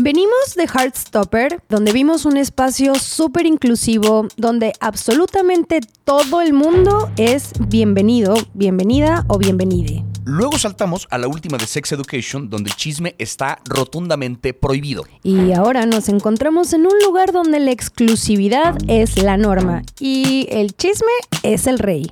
[0.00, 7.50] Venimos de Heartstopper, donde vimos un espacio súper inclusivo, donde absolutamente todo el mundo es
[7.66, 10.04] bienvenido, bienvenida o bienvenide.
[10.24, 15.02] Luego saltamos a la última de Sex Education, donde el chisme está rotundamente prohibido.
[15.24, 20.76] Y ahora nos encontramos en un lugar donde la exclusividad es la norma y el
[20.76, 21.10] chisme
[21.42, 22.08] es el rey.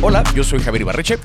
[0.00, 1.18] Hola, yo soy Javier Ibarreche.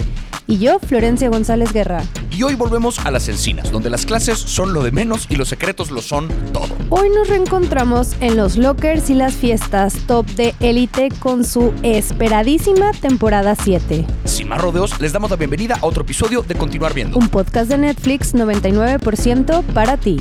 [0.48, 2.04] Y yo, Florencia González Guerra.
[2.30, 5.50] Y hoy volvemos a las encinas, donde las clases son lo de menos y los
[5.50, 6.68] secretos lo son todo.
[6.90, 12.92] Hoy nos reencontramos en los lockers y las fiestas top de élite con su esperadísima
[12.92, 14.06] temporada 7.
[14.26, 17.18] Sin más rodeos, les damos la bienvenida a otro episodio de Continuar Viendo.
[17.18, 20.20] Un podcast de Netflix 99% para ti.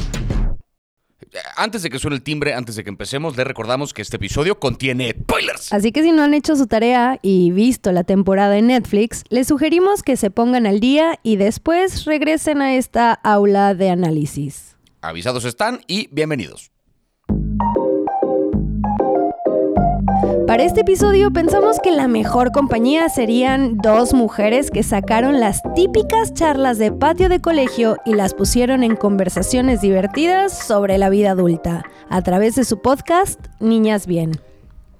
[1.56, 4.58] Antes de que suene el timbre, antes de que empecemos, les recordamos que este episodio
[4.58, 5.72] contiene spoilers.
[5.72, 9.48] Así que si no han hecho su tarea y visto la temporada en Netflix, les
[9.48, 14.76] sugerimos que se pongan al día y después regresen a esta aula de análisis.
[15.00, 16.73] Avisados están y bienvenidos.
[20.46, 26.34] Para este episodio pensamos que la mejor compañía serían dos mujeres que sacaron las típicas
[26.34, 31.84] charlas de patio de colegio y las pusieron en conversaciones divertidas sobre la vida adulta,
[32.10, 34.32] a través de su podcast Niñas Bien.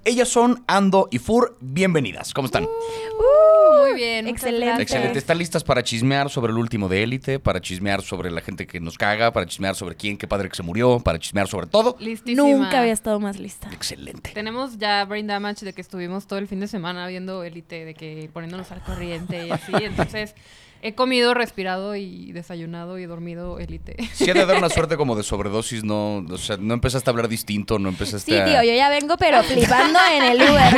[0.07, 1.57] Ellas son Ando y Fur.
[1.61, 2.31] Bienvenidas.
[2.31, 2.65] ¿Cómo están?
[2.65, 4.27] Uh, muy bien.
[4.27, 4.83] Excelente.
[4.83, 5.17] Excelente.
[5.17, 7.39] ¿Están listas para chismear sobre el último de élite?
[7.39, 10.55] Para chismear sobre la gente que nos caga, para chismear sobre quién, qué padre que
[10.55, 11.97] se murió, para chismear sobre todo.
[11.99, 12.47] Listísima.
[12.47, 13.67] Nunca había estado más lista.
[13.73, 14.29] Excelente.
[14.35, 17.95] Tenemos ya brain damage de que estuvimos todo el fin de semana viendo élite, de
[17.95, 19.71] que poniéndonos al corriente y así.
[19.81, 20.35] Entonces,
[20.81, 23.95] he comido, respirado y desayunado y dormido élite.
[24.13, 27.11] Si ha de dar una suerte como de sobredosis, no, o sea, no empezaste a
[27.11, 28.45] hablar distinto, no empezaste Sí, a...
[28.45, 30.73] tío, yo ya vengo, pero flipando en el Uber.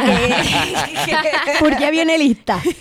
[1.05, 2.61] que- Porque ya viene lista.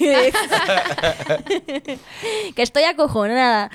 [2.55, 3.71] que estoy acojonada.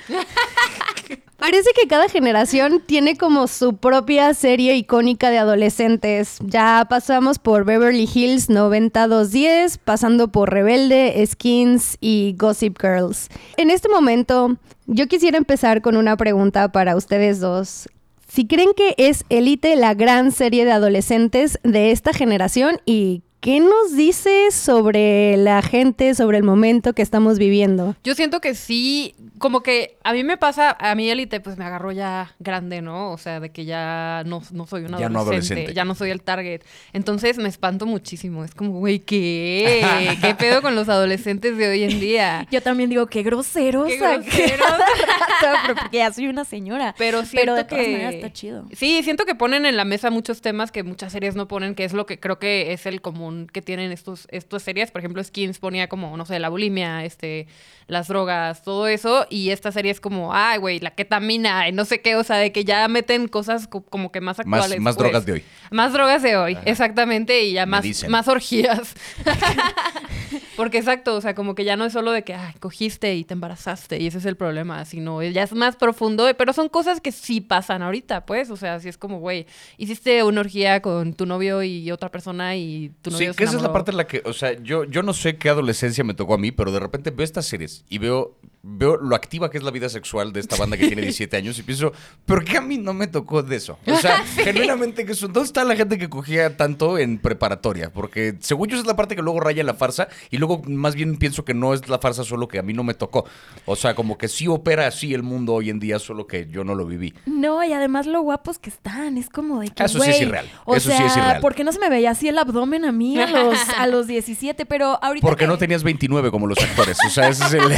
[1.42, 6.38] Parece que cada generación tiene como su propia serie icónica de adolescentes.
[6.40, 13.28] Ya pasamos por Beverly Hills 90210, pasando por Rebelde, Skins y Gossip Girls.
[13.56, 17.88] En este momento, yo quisiera empezar con una pregunta para ustedes dos.
[18.28, 23.58] Si creen que es Elite la gran serie de adolescentes de esta generación y qué
[23.58, 27.96] nos dice sobre la gente, sobre el momento que estamos viviendo.
[28.04, 31.64] Yo siento que sí, como que a mí me pasa, a mí élite pues me
[31.64, 33.10] agarró ya grande, ¿no?
[33.10, 36.10] O sea, de que ya no, no soy una Ya no adolescente, ya no soy
[36.10, 36.60] el target.
[36.92, 38.44] Entonces me espanto muchísimo.
[38.44, 39.84] Es como, güey, ¿qué?
[40.22, 42.46] ¿Qué pedo con los adolescentes de hoy en día?
[42.52, 43.88] Yo también digo, qué groseros.
[43.88, 44.68] Qué groseros.
[45.66, 46.94] porque ya soy una señora.
[46.96, 48.66] Pero Pero de siento todas que- maneras está chido.
[48.72, 51.82] Sí, siento que ponen en la mesa muchos temas que muchas series no ponen, que
[51.84, 54.90] es lo que creo que es el común que tienen estos, estas series.
[54.90, 57.46] Por ejemplo, Skins ponía como, no sé, la bulimia, este,
[57.86, 59.26] las drogas, todo eso.
[59.30, 62.36] Y esta serie es como, ay, güey, la ketamina, y no sé qué, o sea,
[62.36, 64.80] de que ya meten cosas co- como que más Más, actuales.
[64.80, 65.04] más pues.
[65.04, 65.44] drogas de hoy.
[65.70, 66.62] Más drogas de hoy, Ajá.
[66.66, 68.10] exactamente, y ya Me más, dicen.
[68.10, 68.94] más orgías.
[70.56, 73.24] Porque exacto, o sea, como que ya no es solo de que ay, cogiste y
[73.24, 77.00] te embarazaste y ese es el problema, sino ya es más profundo, pero son cosas
[77.00, 79.46] que sí pasan ahorita, pues, o sea, si es como, güey,
[79.78, 83.44] hiciste una orgía con tu novio y otra persona y tu novio Sí, se que
[83.44, 86.04] esa es la parte en la que, o sea, yo, yo no sé qué adolescencia
[86.04, 89.50] me tocó a mí, pero de repente veo estas series y veo, veo lo activa
[89.50, 91.92] que es la vida sexual de esta banda que tiene 17 años y pienso,
[92.26, 93.78] ¿por qué a mí no me tocó de eso?
[93.86, 97.90] O sea, genuinamente, que eso, ¿dónde está la gente que cogía tanto en preparatoria?
[97.92, 100.94] Porque según yo esa es la parte que luego raya la farsa y luego más
[100.94, 103.24] bien pienso que no es la farsa solo que a mí no me tocó.
[103.66, 106.62] O sea, como que sí opera así el mundo hoy en día, solo que yo
[106.64, 107.14] no lo viví.
[107.26, 109.16] No, y además lo guapos que están.
[109.18, 109.82] Es como de que.
[109.82, 110.48] Eso sí es irreal.
[110.64, 111.40] O Eso sí es irreal.
[111.40, 114.06] ¿por qué no se me veía así el abdomen a mí a los, a los
[114.06, 114.66] 17?
[114.66, 115.26] Pero ahorita.
[115.26, 116.96] Porque que- no tenías 29 como los actores.
[117.06, 117.72] O sea, ese es el-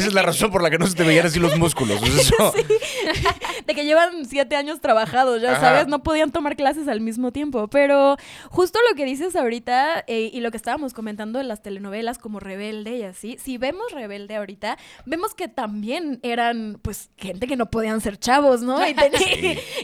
[0.00, 2.02] esa es la razón por la que no se te veían así los músculos.
[2.02, 2.52] Eso-
[3.66, 5.60] de que llevan siete años trabajados, ya Ajá.
[5.60, 7.68] sabes, no podían tomar clases al mismo tiempo.
[7.68, 8.16] Pero
[8.50, 12.40] justo lo que dices ahorita eh, y lo que estábamos comentando de las telenovelas como
[12.40, 17.70] Rebelde y así, si vemos Rebelde ahorita, vemos que también eran pues gente que no
[17.70, 18.86] podían ser chavos, ¿no?
[18.86, 18.94] Y,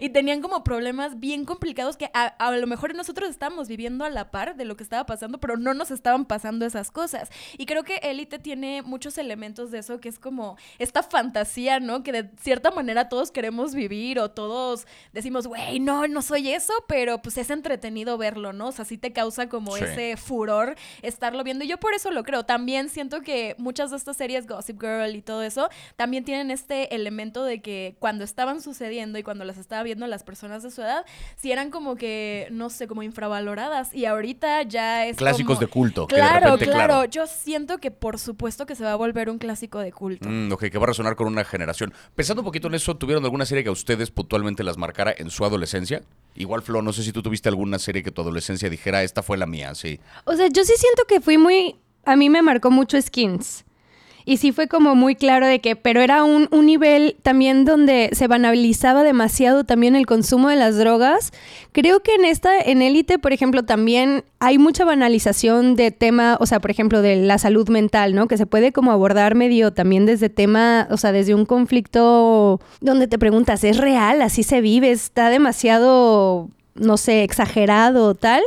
[0.00, 0.08] Sí.
[0.12, 4.30] tenían como problemas bien complicados que a, a lo mejor nosotros estábamos viviendo a la
[4.30, 7.28] par de lo que estaba pasando, pero no nos estaban pasando esas cosas.
[7.58, 12.02] Y creo que Élite tiene muchos elementos de eso, que es como esta fantasía, ¿no?
[12.02, 16.72] Que de cierta manera todos queremos vivir o todos decimos, güey, no, no soy eso,
[16.86, 18.68] pero pues es entretenido verlo, ¿no?
[18.68, 19.84] O sea, sí te causa como Sí.
[19.84, 21.64] ese furor estarlo viendo.
[21.64, 22.44] Y yo por eso lo creo.
[22.44, 26.94] También siento que muchas de estas series, Gossip Girl y todo eso, también tienen este
[26.94, 30.82] elemento de que cuando estaban sucediendo y cuando las estaba viendo las personas de su
[30.82, 31.04] edad,
[31.36, 33.92] sí eran como que, no sé, como infravaloradas.
[33.94, 36.06] Y ahorita ya es Clásicos como- de culto.
[36.06, 39.28] que de Claro, repente, claro, Yo siento que por supuesto que se va a volver
[39.30, 40.28] un clásico clásico de culto.
[40.28, 41.92] Mm, ok, que va a resonar con una generación.
[42.14, 45.30] Pensando un poquito en eso, ¿tuvieron alguna serie que a ustedes puntualmente las marcara en
[45.30, 46.02] su adolescencia?
[46.36, 49.36] Igual, Flo, no sé si tú tuviste alguna serie que tu adolescencia dijera, esta fue
[49.36, 49.98] la mía, sí.
[50.24, 51.74] O sea, yo sí siento que fui muy...
[52.04, 53.65] A mí me marcó mucho Skins.
[54.28, 58.10] Y sí fue como muy claro de que, pero era un, un nivel también donde
[58.12, 61.32] se banalizaba demasiado también el consumo de las drogas.
[61.70, 66.46] Creo que en esta, en Élite, por ejemplo, también hay mucha banalización de tema, o
[66.46, 68.26] sea, por ejemplo, de la salud mental, ¿no?
[68.26, 73.06] Que se puede como abordar medio también desde tema, o sea, desde un conflicto donde
[73.06, 74.22] te preguntas, ¿es real?
[74.22, 74.90] ¿Así se vive?
[74.90, 78.42] ¿Está demasiado, no sé, exagerado o tal?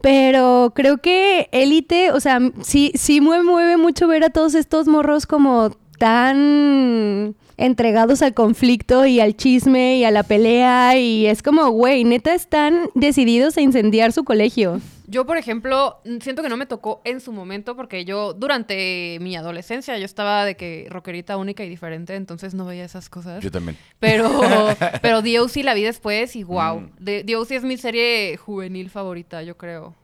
[0.00, 4.86] Pero creo que Élite, o sea, sí, sí me mueve mucho ver a todos estos
[4.86, 11.42] morros como tan entregados al conflicto y al chisme y a la pelea y es
[11.42, 14.80] como, güey, neta están decididos a incendiar su colegio.
[15.08, 19.36] Yo, por ejemplo, siento que no me tocó en su momento porque yo durante mi
[19.36, 23.42] adolescencia yo estaba de que rockerita única y diferente, entonces no veía esas cosas.
[23.42, 23.78] Yo también.
[24.00, 24.28] Pero,
[25.02, 26.80] pero DOC la vi después y wow.
[26.80, 26.90] Mm.
[27.24, 29.94] DOC es mi serie juvenil favorita, yo creo.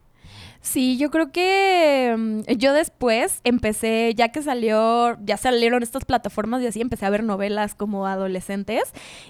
[0.65, 6.61] Sí, yo creo que mm, yo después empecé, ya que salió, ya salieron estas plataformas
[6.61, 8.81] y así, empecé a ver novelas como adolescentes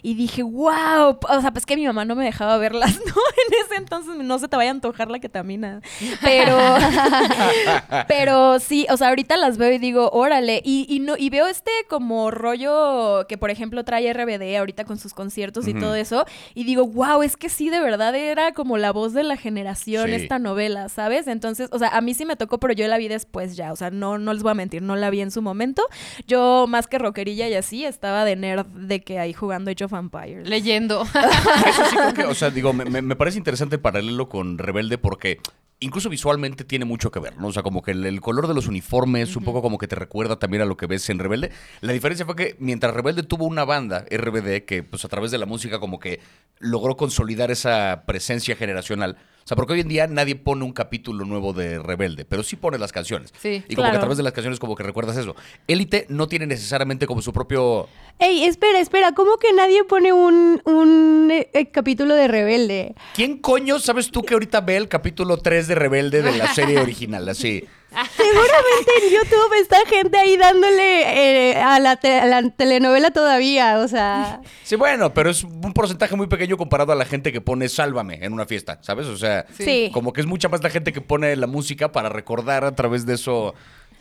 [0.04, 3.14] y dije, wow, o sea, pues que mi mamá no me dejaba verlas, ¿no?
[3.48, 5.82] En ese entonces no se te vaya a antojar la ketamina.
[6.22, 6.56] Pero,
[8.08, 11.48] pero sí, o sea, ahorita las veo y digo, órale, y, y, no, y veo
[11.48, 16.26] este como rollo que, por ejemplo, trae RBD ahorita con sus conciertos y todo eso,
[16.54, 20.10] y digo, wow, es que sí, de verdad era como la voz de la generación
[20.10, 20.16] Sí.
[20.16, 21.23] esta novela, ¿sabes?
[21.28, 23.76] Entonces, o sea, a mí sí me tocó, pero yo la vi después ya, o
[23.76, 25.84] sea, no, no les voy a mentir, no la vi en su momento.
[26.28, 29.94] Yo, más que rockerilla y así, estaba de nerd de que ahí jugando Age of
[29.94, 30.48] Empires.
[30.48, 31.04] Leyendo.
[31.68, 35.40] Eso sí creo que, o sea, digo, me, parece interesante el paralelo con Rebelde porque
[35.80, 37.48] incluso visualmente tiene mucho que ver, ¿no?
[37.48, 39.96] O sea, como que el, el color de los uniformes, un poco como que te
[39.96, 41.52] recuerda también a lo que ves en Rebelde.
[41.82, 45.38] La diferencia fue que mientras Rebelde tuvo una banda, RBD, que pues a través de
[45.38, 46.20] la música como que
[46.60, 49.18] logró consolidar esa presencia generacional.
[49.44, 52.56] O sea, porque hoy en día nadie pone un capítulo nuevo de Rebelde, pero sí
[52.56, 53.34] pone las canciones.
[53.38, 55.36] Sí, y como que a través de las canciones como que recuerdas eso.
[55.68, 57.90] Élite no tiene necesariamente como su propio...
[58.20, 62.96] Ey, espera, espera, ¿cómo que nadie pone un, un eh, eh, capítulo de Rebelde?
[63.16, 66.80] ¿Quién coño sabes tú que ahorita ve el capítulo 3 de Rebelde de la serie
[66.80, 67.28] original?
[67.28, 67.66] Así.
[68.16, 73.80] Seguramente en YouTube está gente ahí dándole eh, a, la te- a la telenovela todavía,
[73.80, 74.42] o sea...
[74.64, 78.20] Sí, bueno, pero es un porcentaje muy pequeño comparado a la gente que pone Sálvame
[78.22, 79.08] en una fiesta, ¿sabes?
[79.08, 79.92] O sea, Sí.
[79.94, 83.06] como que es mucha más la gente que pone la música para recordar a través
[83.06, 83.54] de eso.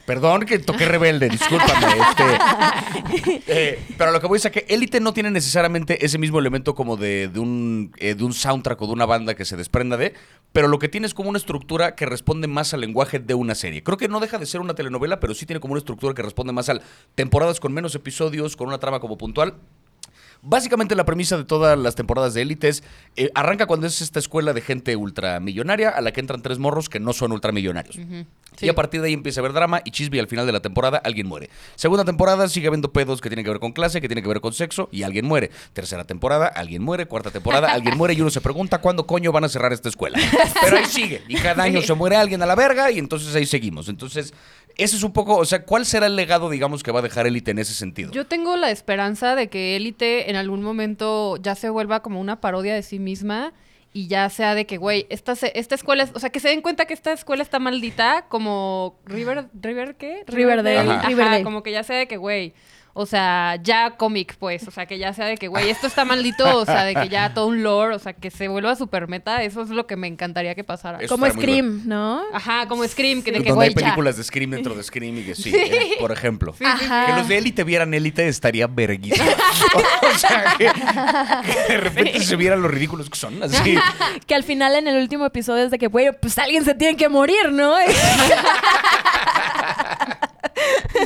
[0.06, 1.86] Perdón que toqué rebelde, discúlpame.
[2.10, 6.38] este, eh, pero lo que voy es a que Élite no tiene necesariamente ese mismo
[6.38, 9.56] elemento como de, de un, eh, de un soundtrack o de una banda que se
[9.56, 10.14] desprenda de,
[10.52, 13.54] pero lo que tiene es como una estructura que responde más al lenguaje de una
[13.54, 13.82] serie.
[13.82, 16.22] Creo que no deja de ser una telenovela, pero sí tiene como una estructura que
[16.22, 16.82] responde más al
[17.14, 19.54] temporadas con menos episodios, con una trama como puntual.
[20.44, 22.82] Básicamente la premisa de todas las temporadas de Élite es,
[23.14, 26.88] eh, arranca cuando es esta escuela de gente ultramillonaria a la que entran tres morros
[26.88, 27.94] que no son ultramillonarios.
[27.94, 28.26] Sí.
[28.66, 30.52] Y a partir de ahí empieza a haber drama y chisme y al final de
[30.52, 31.48] la temporada alguien muere.
[31.76, 34.40] Segunda temporada sigue habiendo pedos que tienen que ver con clase, que tienen que ver
[34.40, 35.50] con sexo y alguien muere.
[35.72, 37.06] Tercera temporada, alguien muere.
[37.06, 40.18] Cuarta temporada, alguien muere y uno se pregunta cuándo coño van a cerrar esta escuela.
[40.62, 41.22] Pero ahí sigue.
[41.28, 43.88] Y cada año se muere alguien a la verga y entonces ahí seguimos.
[43.88, 44.34] Entonces,
[44.76, 47.26] ese es un poco, o sea, ¿cuál será el legado, digamos, que va a dejar
[47.26, 48.10] Élite en ese sentido?
[48.12, 52.40] Yo tengo la esperanza de que Élite en algún momento ya se vuelva como una
[52.40, 53.52] parodia de sí misma
[53.94, 56.48] y ya sea de que, güey, esta, se- esta escuela, es- o sea, que se
[56.48, 60.24] den cuenta que esta escuela está maldita, como River, ¿River qué?
[60.26, 60.78] Riverdale.
[60.78, 60.98] Ajá.
[61.00, 61.44] Ajá, Riverdale.
[61.44, 62.54] como que ya sea de que, güey,
[62.94, 66.04] o sea, ya cómic, pues, o sea, que ya sea de que, güey, esto está
[66.04, 69.08] maldito, o sea, de que ya todo un lore, o sea, que se vuelva super
[69.08, 70.98] meta, eso es lo que me encantaría que pasara.
[70.98, 72.22] Eso Como Scream, ¿no?
[72.32, 73.80] Ajá, como Scream, que de que, Donde hay ya.
[73.80, 76.54] películas de Scream dentro de Scream y que sí, eh, por ejemplo.
[76.62, 77.06] Ajá.
[77.06, 79.30] Que los de Élite vieran Élite estaría verguísimo.
[80.14, 80.70] o sea, que,
[81.46, 83.42] que de repente se vieran los ridículos que son.
[83.42, 83.76] Así.
[84.26, 86.96] Que al final en el último episodio es de que, güey, pues alguien se tiene
[86.96, 87.74] que morir, ¿no?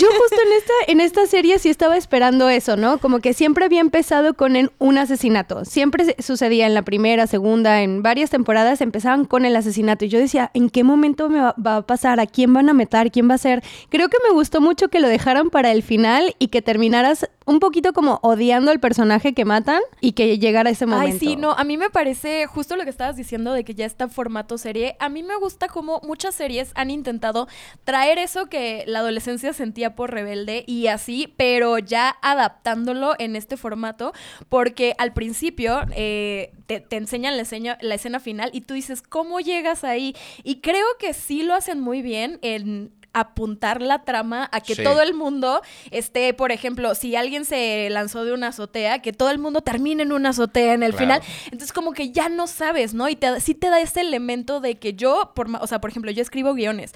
[0.07, 2.99] Yo justo en esta, en esta serie sí estaba esperando eso, ¿no?
[2.99, 5.65] Como que siempre había empezado con en- un asesinato.
[5.65, 10.05] Siempre sucedía en la primera, segunda, en varias temporadas empezaban con el asesinato.
[10.05, 12.21] Y yo decía, ¿en qué momento me va, va a pasar?
[12.21, 13.11] ¿A quién van a matar?
[13.11, 13.63] ¿Quién va a ser?
[13.89, 17.61] Creo que me gustó mucho que lo dejaran para el final y que terminaras un
[17.61, 21.13] poquito como odiando al personaje que matan y que llegara ese momento.
[21.13, 23.87] Ay, sí, no, a mí me parece justo lo que estabas diciendo de que ya
[23.87, 24.97] está formato serie.
[24.99, 27.47] A mí me gusta cómo muchas series han intentado
[27.85, 33.57] traer eso que la adolescencia sentía por rebelde y así, pero ya adaptándolo en este
[33.57, 34.13] formato,
[34.49, 39.03] porque al principio eh, te, te enseñan la escena, la escena final y tú dices,
[39.03, 40.17] ¿cómo llegas ahí?
[40.43, 44.83] Y creo que sí lo hacen muy bien en apuntar la trama a que Sí.
[44.85, 49.31] todo el mundo esté, por ejemplo, si alguien se lanzó de una azotea, que todo
[49.31, 51.23] el mundo termine en una azotea en el Claro.
[51.23, 51.23] final.
[51.47, 53.09] Entonces como que ya no sabes, ¿no?
[53.09, 56.11] Y te, sí te da ese elemento de que yo, por, o sea, por ejemplo,
[56.11, 56.93] yo escribo guiones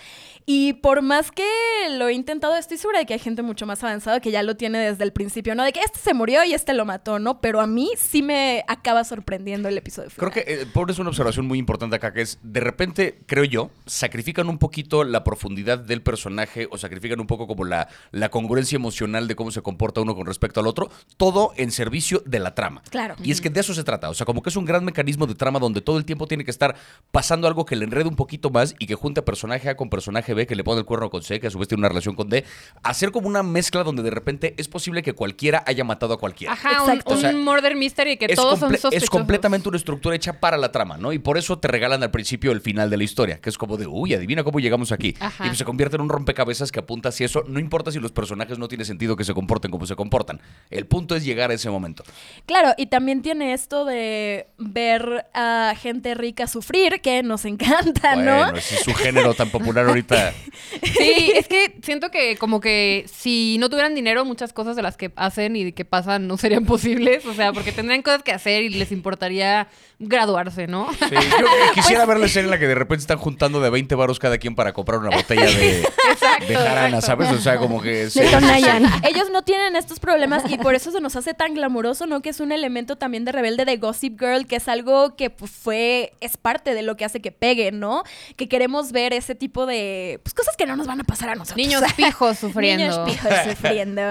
[0.46, 1.44] y por más que
[1.90, 4.56] lo he intentado, estoy segura de que hay gente mucho más avanzada que ya lo
[4.56, 5.64] tiene desde el principio, ¿no?
[5.64, 7.40] De que este se murió y este lo mató, ¿no?
[7.40, 10.10] Pero a mí sí me acaba sorprendiendo el episodio.
[10.14, 10.44] Creo final.
[10.44, 14.48] que eh, pones una observación muy importante acá, que es, de repente, creo yo, sacrifican
[14.48, 19.28] un poquito la profundidad del personaje o sacrifican un poco como la, la congruencia emocional
[19.28, 22.82] de cómo se comporta uno con respecto al otro, todo en servicio de la trama.
[22.90, 23.16] Claro.
[23.22, 25.26] Y es que de eso se trata, o sea, como que es un gran mecanismo
[25.26, 26.74] de trama donde todo el tiempo tiene que estar
[27.10, 29.90] pasando algo que le enrede un poquito más y que junte a personaje A con
[29.90, 31.88] personaje B, que le pone el cuerno con C, que a su vez tiene una
[31.88, 32.44] relación con D,
[32.82, 36.52] hacer como una mezcla donde de repente es posible que cualquiera haya matado a cualquiera.
[36.54, 37.12] Ajá, un, Exacto.
[37.12, 39.02] un O sea, murder mystery que todos son sospechosos.
[39.02, 41.12] es completamente una estructura hecha para la trama, ¿no?
[41.12, 43.76] Y por eso te regalan al principio el final de la historia, que es como
[43.76, 45.14] de, uy, adivina cómo llegamos aquí.
[45.20, 45.44] Ajá.
[45.44, 47.44] Y pues se convierte en un rompecabezas que apunta hacia eso.
[47.46, 50.40] No importa si los personajes no tiene sentido que se comporten como se comportan.
[50.70, 52.04] El punto es llegar a ese momento.
[52.46, 58.36] Claro, y también tiene esto de ver a gente rica sufrir, que nos encanta, ¿no?
[58.44, 60.32] Bueno, ese es su género tan popular ahorita.
[60.82, 64.96] Sí, es que siento que como que si no tuvieran dinero, muchas cosas de las
[64.96, 67.24] que hacen y que pasan no serían posibles.
[67.26, 70.88] O sea, porque tendrían cosas que hacer y les importaría graduarse, ¿no?
[70.92, 73.70] Sí, yo que- quisiera ver la escena en la que de repente están juntando de
[73.70, 77.24] 20 varos cada quien para comprar una botella de, Exacto, de jarana, exacto.
[77.24, 77.38] ¿sabes?
[77.38, 78.10] O sea, como que...
[78.10, 78.20] sí.
[79.02, 82.22] Ellos no tienen estos problemas y por eso se nos hace tan glamuroso, ¿no?
[82.22, 85.50] Que es un elemento también de rebelde de Gossip Girl, que es algo que pues,
[85.50, 88.02] fue, es parte de lo que hace que pegue, ¿no?
[88.36, 91.34] Que queremos ver ese tipo de, pues cosas que no nos van a pasar a
[91.34, 91.56] nosotros.
[91.56, 92.84] Niños pijos sufriendo.
[92.84, 94.02] Niños pijos sufriendo.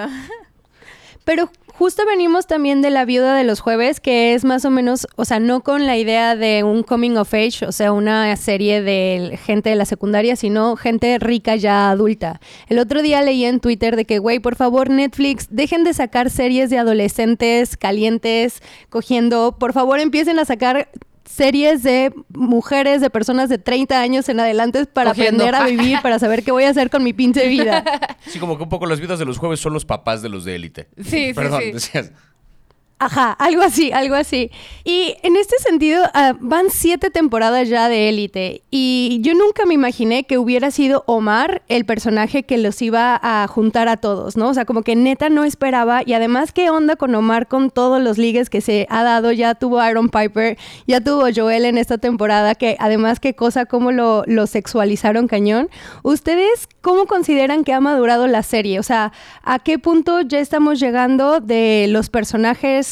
[1.24, 5.08] Pero justo venimos también de La Viuda de los Jueves, que es más o menos,
[5.16, 8.82] o sea, no con la idea de un coming of age, o sea, una serie
[8.82, 12.42] de gente de la secundaria, sino gente rica ya adulta.
[12.68, 16.30] El otro día leí en Twitter de que, güey, por favor, Netflix, dejen de sacar
[16.30, 20.90] series de adolescentes calientes, cogiendo, por favor, empiecen a sacar
[21.30, 25.44] series de mujeres, de personas de 30 años en adelante para Cogiendo.
[25.46, 27.84] aprender a vivir, para saber qué voy a hacer con mi pinche vida.
[28.28, 30.44] Sí, como que un poco las vidas de los jueves son los papás de los
[30.44, 30.90] de élite.
[30.98, 31.72] Sí, sí, Perdón, sí.
[31.72, 32.12] decías.
[33.01, 34.51] Ajá, algo así, algo así.
[34.84, 38.62] Y en este sentido, ah, van siete temporadas ya de Élite.
[38.72, 43.48] Y yo nunca me imaginé que hubiera sido Omar el personaje que los iba a
[43.48, 44.50] juntar a todos, ¿no?
[44.50, 46.01] O sea, como que neta no esperaba.
[46.06, 49.32] Y además, ¿qué onda con Omar con todos los ligues que se ha dado?
[49.32, 53.94] Ya tuvo Aaron Piper, ya tuvo Joel en esta temporada, que además, qué cosa, cómo
[53.94, 55.70] lo, lo sexualizaron cañón.
[56.03, 58.77] ¿Ustedes cómo consideran que ha madurado la serie?
[58.77, 59.13] O sea,
[59.44, 62.88] ¿a qué punto ya estamos llegando de los personajes?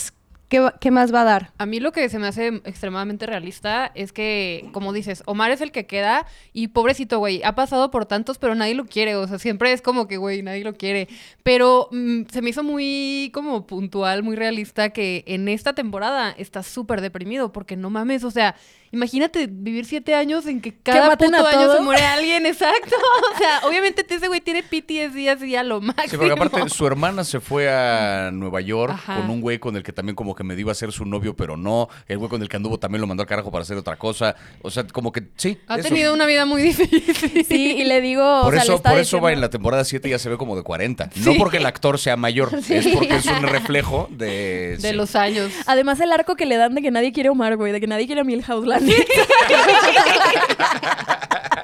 [0.50, 1.52] ¿Qué, más va a dar?
[1.58, 5.60] A mí lo que se me hace extremadamente realista es que, como dices, Omar es
[5.60, 9.18] el que queda y pobrecito, güey, ha pasado por tantos, pero nadie lo quiere.
[9.18, 11.10] O sea, siempre es como que, güey, nadie lo quiere.
[11.44, 16.64] Pero mm, se me hizo muy como puntual, muy realista que en esta temporada está
[16.64, 18.56] súper deprimido porque no mames, o sea,
[18.92, 22.96] imagínate vivir siete años en que cada puto a año se muere alguien, exacto.
[23.34, 26.10] O sea, obviamente ese güey tiene PTSD así a lo máximo.
[26.10, 29.18] Sí, porque aparte su hermana se fue a Nueva York Ajá.
[29.18, 31.36] con un güey con el que también como que me iba a ser su novio,
[31.36, 31.90] pero no.
[32.08, 34.36] El güey con el que anduvo también lo mandó al carajo para hacer otra cosa.
[34.62, 35.58] O sea, como que sí.
[35.68, 35.90] Ha eso.
[35.90, 37.46] tenido una vida muy difícil.
[37.48, 39.84] Sí, y le digo, Por o sea, le eso, por eso va en la temporada
[39.84, 41.10] 7 ya se ve como de 40.
[41.28, 44.78] No porque el actor sea mayor, es porque es un reflejo de...
[44.78, 44.96] De sí.
[44.96, 45.52] los años.
[45.66, 47.88] Además, el arco que le dan de que nadie quiere a Omar, güey, de que
[47.88, 48.94] nadie quiere a Milhouse わね。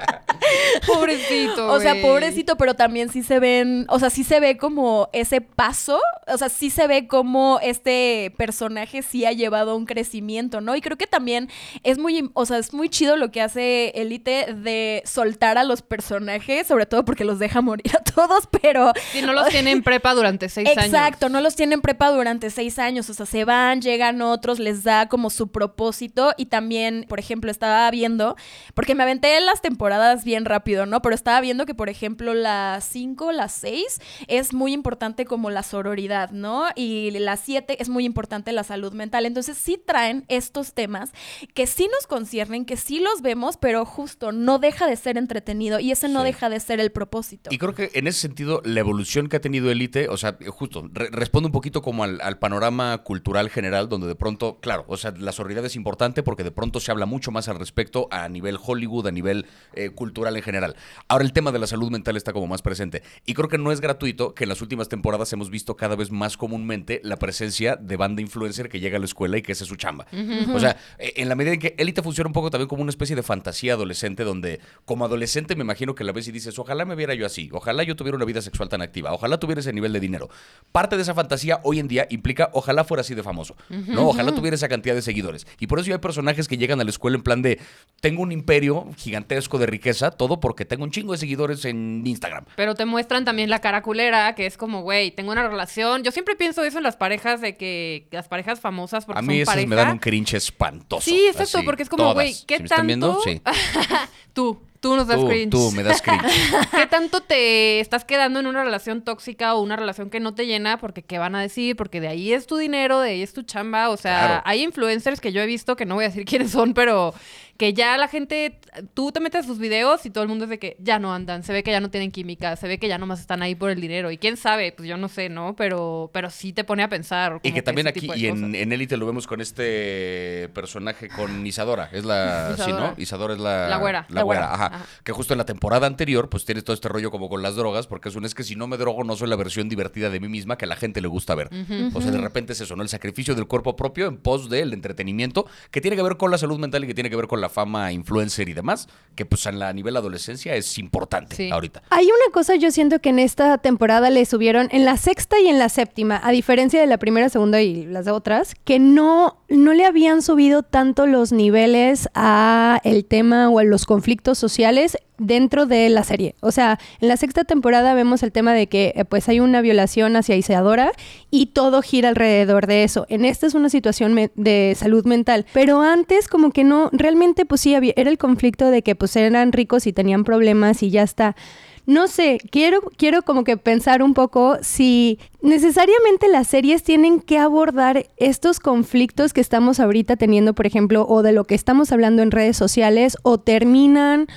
[0.86, 1.72] Pobrecito.
[1.72, 5.40] O sea, pobrecito, pero también sí se ven, o sea, sí se ve como ese
[5.40, 10.76] paso, o sea, sí se ve como este personaje sí ha llevado un crecimiento, ¿no?
[10.76, 11.48] Y creo que también
[11.82, 15.82] es muy, o sea, es muy chido lo que hace Elite de soltar a los
[15.82, 18.92] personajes, sobre todo porque los deja morir a todos, pero...
[19.12, 20.86] Si no los tiene en prepa durante seis años.
[20.86, 24.82] Exacto, no los tienen prepa durante seis años, o sea, se van, llegan otros, les
[24.82, 28.36] da como su propósito y también, por ejemplo, estaba viendo,
[28.74, 31.02] porque me aventé las temporadas bien rápido, ¿no?
[31.02, 35.62] Pero estaba viendo que, por ejemplo, las cinco, las seis es muy importante como la
[35.62, 36.66] sororidad, ¿no?
[36.76, 39.26] Y las siete es muy importante la salud mental.
[39.26, 41.10] Entonces sí traen estos temas
[41.52, 45.80] que sí nos conciernen, que sí los vemos, pero justo no deja de ser entretenido
[45.80, 46.26] y ese no Sí.
[46.26, 47.50] deja de ser el propósito.
[47.52, 50.36] Y creo que en en ese sentido, la evolución que ha tenido Elite, o sea,
[50.48, 54.84] justo, re- responde un poquito como al, al panorama cultural general, donde de pronto, claro,
[54.88, 58.08] o sea, la sororidad es importante porque de pronto se habla mucho más al respecto
[58.10, 60.76] a nivel Hollywood, a nivel eh, cultural en general.
[61.08, 63.02] Ahora el tema de la salud mental está como más presente.
[63.26, 66.10] Y creo que no es gratuito que en las últimas temporadas hemos visto cada vez
[66.10, 69.58] más comúnmente la presencia de banda influencer que llega a la escuela y que es
[69.58, 70.06] su chamba.
[70.54, 72.90] O sea, eh, en la medida en que Elite funciona un poco también como una
[72.90, 76.84] especie de fantasía adolescente, donde como adolescente me imagino que la ves y dices, ojalá
[76.84, 79.72] me viera yo así, ojalá yo tuviera una vida sexual tan activa, ojalá tuviera ese
[79.72, 80.28] nivel de dinero.
[80.72, 84.08] Parte de esa fantasía hoy en día implica, ojalá fuera así de famoso, ¿no?
[84.08, 85.46] Ojalá tuviera esa cantidad de seguidores.
[85.58, 87.58] Y por eso hay personajes que llegan a la escuela en plan de,
[88.00, 92.44] tengo un imperio gigantesco de riqueza, todo porque tengo un chingo de seguidores en Instagram.
[92.56, 96.02] Pero te muestran también la cara culera, que es como, güey, tengo una relación.
[96.02, 99.28] Yo siempre pienso eso en las parejas, de que las parejas famosas, porque A mí
[99.28, 99.68] son esas pareja.
[99.68, 101.02] me dan un cringe espantoso.
[101.02, 103.40] Sí, exacto, así, porque es como, güey, ¿qué Si me están viendo, sí.
[104.32, 105.50] Tú, tú nos das Tú, cringe.
[105.50, 106.22] tú me das cringe.
[106.76, 110.46] ¿Qué tanto te estás quedando en una relación tóxica o una relación que no te
[110.46, 110.76] llena?
[110.78, 111.74] Porque ¿qué van a decir?
[111.74, 113.88] Porque de ahí es tu dinero, de ahí es tu chamba.
[113.88, 114.42] O sea, Claro.
[114.44, 117.14] hay influencers que yo he visto, que no voy a decir quiénes son, pero
[117.56, 118.58] que ya la gente,
[118.94, 121.14] tú te metes a sus videos y todo el mundo es de que ya no
[121.14, 123.54] andan, se ve que ya no tienen química, se ve que ya nomás están ahí
[123.54, 124.10] por el dinero.
[124.10, 125.54] Y quién sabe, pues yo no sé, ¿no?
[125.54, 127.38] Pero, pero sí te pone a pensar.
[127.44, 131.88] Y que también aquí, y en, en Élite lo vemos con este personaje, con Isadora.
[131.92, 132.54] Es la.
[132.56, 132.86] Sí, Isadora.
[132.88, 132.94] ¿no?
[132.96, 133.68] Isadora es la.
[133.68, 134.06] La güera.
[134.08, 134.73] La, La güera, güera, ajá.
[134.76, 134.86] Ajá.
[135.02, 137.86] Que justo en la temporada anterior, pues tienes todo este rollo como con las drogas,
[137.86, 140.20] porque es un es que si no me drogo, no soy la versión divertida de
[140.20, 141.50] mí misma que a la gente le gusta ver.
[141.94, 142.82] O sea, de repente es eso, ¿no?
[142.82, 146.38] El sacrificio del cuerpo propio en pos del entretenimiento, que tiene que ver con la
[146.38, 149.46] salud mental y que tiene que ver con la fama influencer y demás, que pues
[149.46, 151.50] en la a nivel adolescencia es importante Sí.
[151.50, 151.82] ahorita.
[151.90, 155.48] Hay una cosa yo siento que en esta temporada le subieron en la sexta y
[155.48, 159.72] en la séptima, a diferencia de la primera, segunda y las otras, que no, no
[159.72, 165.66] le habían subido tanto los niveles a el tema o a los conflictos sociales dentro
[165.66, 166.34] de la serie.
[166.40, 169.60] O sea, en la sexta temporada vemos el tema de que eh, pues hay una
[169.60, 170.92] violación hacia Isadora
[171.30, 173.06] y todo gira alrededor de eso.
[173.08, 177.60] En esta es una situación de salud mental, pero antes como que no, realmente pues
[177.60, 181.02] sí, había, era el conflicto de que pues eran ricos y tenían problemas y ya
[181.02, 181.36] está.
[181.86, 187.38] No sé, quiero, quiero como que pensar un poco si necesariamente las series tienen que
[187.38, 192.22] abordar estos conflictos que estamos ahorita teniendo, por ejemplo, o de lo que estamos hablando
[192.22, 194.28] en redes sociales, o terminan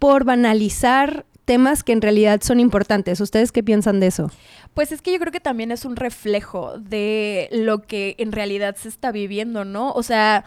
[0.00, 3.20] por banalizar temas que en realidad son importantes.
[3.20, 4.30] ¿Ustedes qué piensan de eso?
[4.74, 8.76] Pues es que yo creo que también es un reflejo de lo que en realidad
[8.76, 9.92] se está viviendo, ¿no?
[9.92, 10.44] O sea,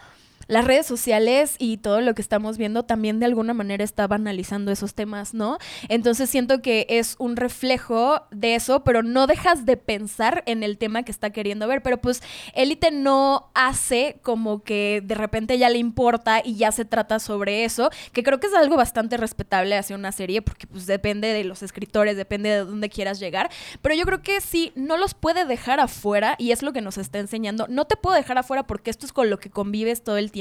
[0.52, 4.70] las redes sociales y todo lo que estamos viendo también de alguna manera está banalizando
[4.70, 5.58] esos temas, ¿no?
[5.88, 10.78] Entonces siento que es un reflejo de eso, pero no dejas de pensar en el
[10.78, 11.82] tema que está queriendo ver.
[11.82, 12.22] Pero pues
[12.54, 17.64] Élite no hace como que de repente ya le importa y ya se trata sobre
[17.64, 21.46] eso, que creo que es algo bastante respetable hacia una serie, porque pues depende de
[21.46, 23.50] los escritores, depende de dónde quieras llegar.
[23.82, 26.98] Pero yo creo que sí, no los puede dejar afuera, y es lo que nos
[26.98, 27.68] está enseñando.
[27.70, 30.41] No te puedo dejar afuera porque esto es con lo que convives todo el tiempo,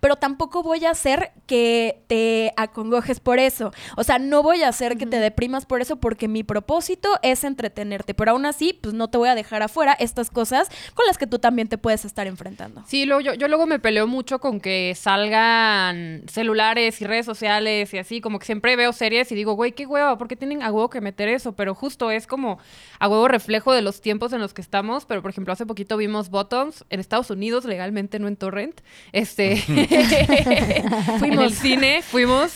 [0.00, 3.72] pero tampoco voy a hacer que te acongojes por eso.
[3.96, 7.44] O sea, no voy a hacer que te deprimas por eso porque mi propósito es
[7.44, 8.14] entretenerte.
[8.14, 11.26] Pero aún así, pues no te voy a dejar afuera estas cosas con las que
[11.26, 12.82] tú también te puedes estar enfrentando.
[12.86, 17.92] Sí, luego yo, yo luego me peleo mucho con que salgan celulares y redes sociales
[17.94, 20.62] y así, como que siempre veo series y digo, güey, qué hueva, ¿por qué tienen
[20.62, 21.54] a huevo que meter eso?
[21.54, 22.58] Pero justo es como
[22.98, 25.96] a huevo reflejo de los tiempos en los que estamos, pero por ejemplo, hace poquito
[25.96, 28.80] vimos Bottoms en Estados Unidos, legalmente, no en Torrent,
[29.20, 29.56] este,
[31.18, 32.52] fuimos el cine, fuimos,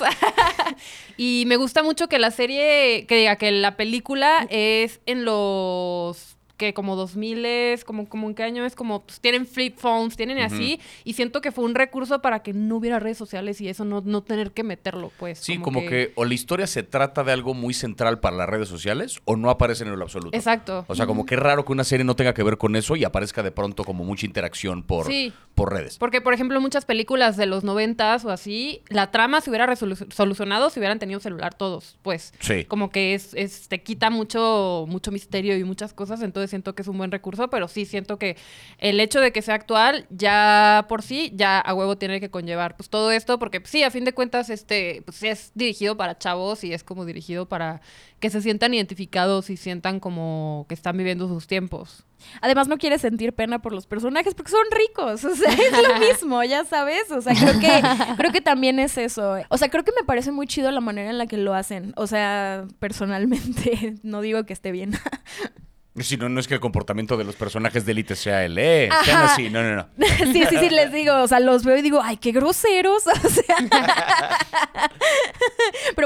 [1.16, 6.33] y me gusta mucho que la serie, que diga que la película es en los
[6.64, 10.16] que como 2000 es, como, como en qué año es, como pues, tienen flip phones,
[10.16, 13.68] tienen así, y siento que fue un recurso para que no hubiera redes sociales y
[13.68, 15.38] eso no, no tener que meterlo, pues.
[15.38, 16.12] Sí, como, que...
[16.16, 19.50] o la historia se trata de algo muy central para las redes sociales o no
[19.50, 20.36] aparece en lo absoluto.
[20.36, 20.84] Exacto.
[20.88, 22.96] O sea, como que es raro que una serie no tenga que ver con eso
[22.96, 25.32] y aparezca de pronto como mucha interacción por, Sí.
[25.54, 25.98] por redes.
[25.98, 30.70] Porque, por ejemplo, muchas películas de los noventas o así, la trama se hubiera solucionado
[30.70, 32.32] si hubieran tenido celular todos, pues.
[32.40, 32.64] Sí.
[32.64, 36.82] Como que es, es- te quita mucho, mucho misterio y muchas cosas, entonces siento que
[36.82, 38.36] es un buen recurso, pero sí siento que
[38.78, 42.76] el hecho de que sea actual, ya por sí, ya a huevo tiene que conllevar
[42.76, 46.16] pues todo esto, porque pues, sí, a fin de cuentas, este, pues es dirigido para
[46.16, 47.80] chavos y es como dirigido para
[48.20, 52.06] que se sientan identificados y sientan como que están viviendo sus tiempos.
[52.40, 55.24] Además, no quieres sentir pena por los personajes porque son ricos.
[55.24, 57.10] O sea, es lo mismo, ya sabes.
[57.10, 57.82] O sea, creo que,
[58.16, 59.36] creo que también es eso.
[59.48, 61.92] O sea, creo que me parece muy chido la manera en la que lo hacen.
[61.96, 64.92] O sea, personalmente, no digo que esté bien.
[66.00, 68.88] Si no, no es que el comportamiento de los personajes de élite sea el, eh,
[69.04, 69.48] sean así.
[69.48, 69.88] No, no, no.
[70.32, 71.14] sí, sí, sí, les digo.
[71.22, 73.04] O sea, los veo y digo, ay, qué groseros.
[73.24, 73.56] O sea,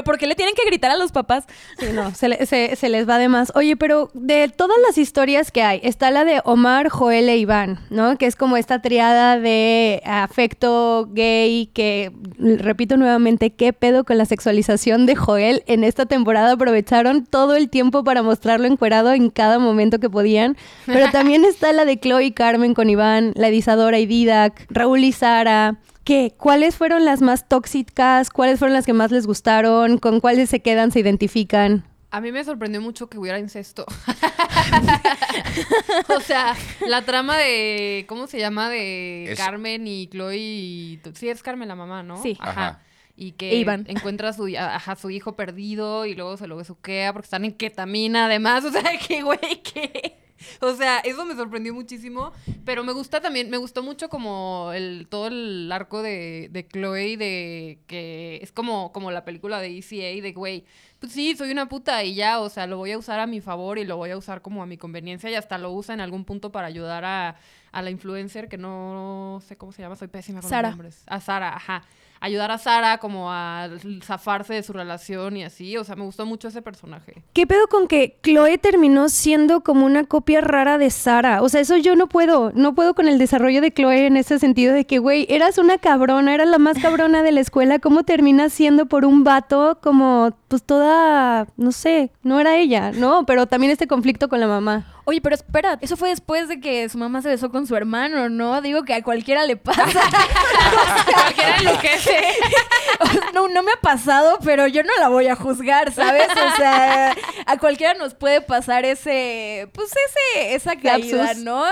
[0.09, 1.45] ¿por qué le tienen que gritar a los papás?
[1.77, 3.51] Sí, no, se, le- se- se les va de más.
[3.53, 7.79] Oye, pero de todas las historias que hay, está la de Omar, Joel e Iván,
[7.91, 8.17] ¿no?
[8.17, 14.25] Que es como esta triada de afecto gay que, repito nuevamente, ¿qué pedo con la
[14.25, 15.63] sexualización de Joel?
[15.67, 20.57] En esta temporada aprovecharon todo el tiempo para mostrarlo encuerado en cada momento que podían.
[20.87, 24.65] Pero también está la de Chloe y Carmen con Iván, la de Isadora y Didac,
[24.69, 25.77] Raúl y Sara.
[26.09, 26.33] ¿Qué?
[26.35, 28.31] ¿Cuáles fueron las más tóxicas?
[28.31, 29.99] ¿Cuáles fueron las que más les gustaron?
[29.99, 31.85] ¿Con cuáles se quedan, se identifican?
[32.09, 33.85] A mí me sorprendió mucho que hubiera incesto.
[36.15, 36.55] o sea,
[36.87, 38.05] la trama de.
[38.07, 38.71] ¿Cómo se llama?
[38.71, 40.35] De Es- Carmen y Chloe.
[40.37, 42.19] y- sí, es Carmen la mamá, ¿no?
[42.23, 42.35] Sí.
[42.39, 42.49] Ajá.
[42.51, 42.81] Ajá.
[43.15, 43.85] Y que E Iván.
[43.87, 47.53] encuentra a su, a, su hijo perdido y luego se lo besuquea porque están en
[47.53, 48.63] ketamina, además.
[48.65, 50.17] O sea, que güey, que.
[50.61, 52.31] O sea, eso me sorprendió muchísimo.
[52.65, 57.17] Pero me gusta también, me gustó mucho como el, todo el arco de, de Chloe,
[57.17, 60.65] de que es como, como la película de ECA, de güey,
[60.99, 63.41] pues sí, soy una puta y ya, o sea, lo voy a usar a mi
[63.41, 66.01] favor y lo voy a usar como a mi conveniencia y hasta lo usa en
[66.01, 67.35] algún punto para ayudar a,
[67.71, 70.69] a la influencer que no sé cómo se llama, soy pésima con Sara.
[70.69, 71.03] los nombres.
[71.07, 71.83] A Sara, ajá.
[72.21, 73.69] Ayudar a Sara como a
[74.03, 77.21] zafarse de su relación y así, o sea, me gustó mucho ese personaje.
[77.33, 81.41] ¿Qué pedo con que Chloe terminó siendo como una copia rara de Sara?
[81.41, 82.51] O sea, eso yo no puedo.
[82.53, 85.77] No puedo con el desarrollo de Chloe en ese sentido de que, güey, eras una
[85.77, 87.79] cabrona, eras la más cabrona de la escuela.
[87.79, 93.25] ¿Cómo terminas siendo por un vato como, pues toda, no sé, no era ella, ¿no?
[93.25, 94.85] Pero también este conflicto con la mamá.
[95.09, 98.29] Oye, pero espera, eso fue después de que su mamá se besó con su hermano,
[98.29, 98.61] ¿no?
[98.61, 99.83] Digo que a cualquiera le pasa.
[101.11, 102.19] Cualquiera enloquece.
[103.33, 106.27] No, no me ha pasado, pero yo no la voy a juzgar, ¿sabes?
[106.27, 111.43] O sea, a cualquiera nos puede pasar ese, pues ese, esa caída, Lapsus.
[111.43, 111.63] ¿no?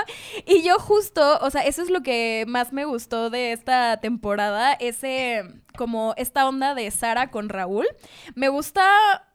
[0.45, 4.73] Y yo justo, o sea, eso es lo que más me gustó de esta temporada,
[4.73, 5.43] ese
[5.77, 7.87] como esta onda de Sara con Raúl.
[8.35, 8.83] Me gusta,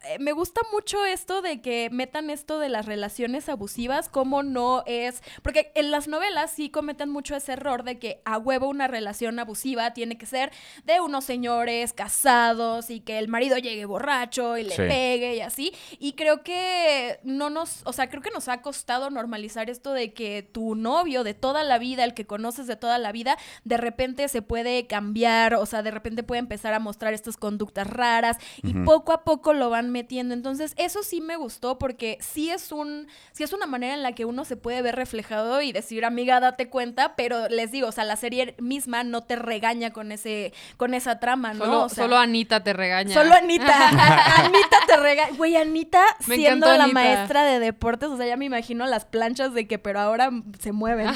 [0.03, 4.83] eh, me gusta mucho esto de que metan esto de las relaciones abusivas, como no
[4.85, 8.87] es, porque en las novelas sí cometen mucho ese error de que a huevo una
[8.87, 10.51] relación abusiva tiene que ser
[10.85, 14.81] de unos señores casados y que el marido llegue borracho y le Sí.
[14.81, 15.73] pegue y así.
[15.99, 20.13] Y creo que no nos, o sea, creo que nos ha costado normalizar esto de
[20.13, 23.77] que tu novio de toda la vida, el que conoces de toda la vida, de
[23.77, 28.37] repente se puede cambiar, o sea, de repente puede empezar a mostrar estas conductas raras
[28.61, 30.33] y poco a poco lo van metiendo.
[30.33, 34.13] Entonces, eso sí me gustó porque sí es un, sí es una manera en la
[34.13, 37.91] que uno se puede ver reflejado y decir, amiga, date cuenta, pero les digo, o
[37.91, 41.65] sea, la serie misma no te regaña con ese, con esa trama, ¿no?
[41.65, 43.13] Solo, O sea, solo Anita te regaña.
[43.13, 43.89] Solo Anita.
[44.45, 45.35] Anita te regaña.
[45.37, 46.93] Güey, Anita Me siendo la Anita.
[46.93, 50.29] maestra de deportes, o sea, ya me imagino las planchas de que, pero ahora
[50.61, 51.07] se mueven.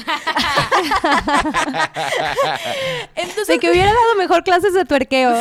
[3.14, 5.32] Entonces, De que hubiera dado mejor clases de tuerqueo.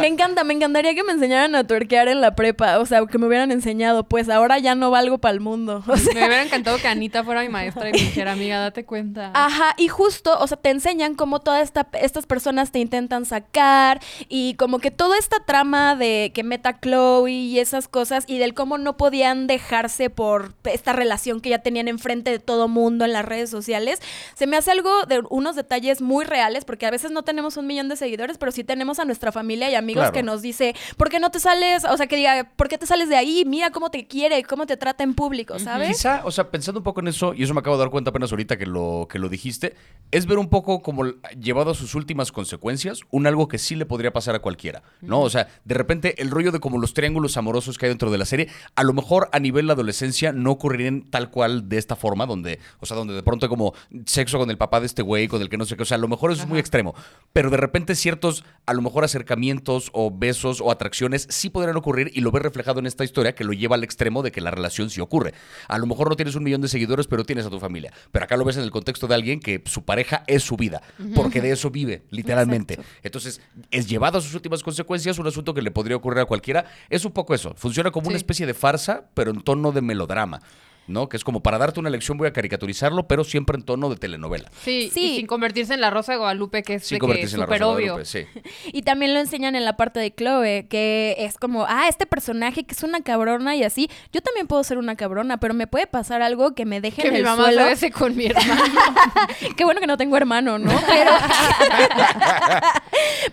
[0.00, 3.18] me encanta, me encantaría que me enseñaran a tuerquear en la prepa, o sea, que
[3.18, 5.82] me hubieran enseñado, pues ahora ya no valgo para el mundo.
[5.86, 8.84] O sea, Me hubiera encantado que Anita fuera mi maestra y me dijera, amiga, date
[8.84, 9.30] cuenta.
[9.34, 14.00] Ajá, y justo, o sea, te enseñan cómo todas esta, estas personas te intentan sacar
[14.28, 18.54] y como que toda esta trama de que meta Chloe y esas cosas y del
[18.54, 23.12] cómo no podían dejarse por esta relación que ya tenían enfrente de todo mundo en
[23.12, 24.00] las redes sociales,
[24.34, 27.66] se me hace algo de unos detalles muy reales porque a veces no tenemos un
[27.66, 30.12] millón de seguidores, pero sí tenemos a nuestra familia y amigos Claro.
[30.14, 31.84] que nos dice, ¿por qué no te sales?
[31.84, 33.44] O sea, que diga, ¿por qué te sales de ahí?
[33.46, 36.01] Mira cómo te quiere, cómo te trata en público, ¿sabes?
[36.24, 38.32] O sea, pensando un poco en eso, y eso me acabo de dar cuenta apenas
[38.32, 39.76] ahorita que lo, que lo dijiste,
[40.10, 41.04] es ver un poco como
[41.38, 45.20] llevado a sus últimas consecuencias, un algo que sí le podría pasar a cualquiera, ¿no?
[45.20, 48.18] O sea, de repente el rollo de como los triángulos amorosos que hay dentro de
[48.18, 51.94] la serie, a lo mejor a nivel de adolescencia no ocurrirían tal cual de esta
[51.94, 53.72] forma, donde, o sea, donde de pronto hay como
[54.06, 55.96] sexo con el papá de este güey, con el que no sé qué, o sea,
[55.96, 56.94] a lo mejor eso es muy extremo,
[57.32, 62.10] pero de repente ciertos, a lo mejor acercamientos o besos o atracciones sí podrían ocurrir
[62.12, 64.50] y lo ves reflejado en esta historia que lo lleva al extremo de que la
[64.50, 65.32] relación sí ocurre.
[65.68, 67.92] A lo mejor no tienes un millón de seguidores, pero tienes a tu familia.
[68.10, 70.82] Pero acá lo ves en el contexto de alguien que su pareja es su vida,
[71.14, 72.78] porque de eso vive, literalmente.
[73.02, 76.66] Entonces, es llevado a sus últimas consecuencias, un asunto que le podría ocurrir a cualquiera.
[76.90, 77.54] Es un poco eso.
[77.56, 80.40] Funciona como una especie de farsa, pero en tono de melodrama.
[80.88, 81.08] ¿No?
[81.08, 83.96] Que es como para darte una lección voy a caricaturizarlo, pero siempre en tono de
[83.96, 84.50] telenovela.
[84.62, 85.12] Sí, Sí.
[85.12, 87.40] y sin convertirse en la Rosa de Guadalupe, que es Sin de que convertirse en
[87.40, 87.92] la súper Rosa de obvio.
[87.94, 88.26] Guadalupe, sí.
[88.72, 92.64] Y también lo enseñan en la parte de Chloe, que es como, ah, este personaje
[92.64, 93.88] que es una cabrona y así.
[94.12, 97.08] Yo también puedo ser una cabrona, pero me puede pasar algo que me deje Que
[97.08, 97.76] en mi el mamá suelo.
[97.76, 98.62] se con mi hermano.
[99.56, 100.72] Qué bueno que no tengo hermano, ¿no?
[100.88, 101.10] Pero,